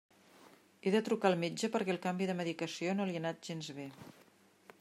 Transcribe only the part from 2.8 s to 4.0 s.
no li ha anat gens bé.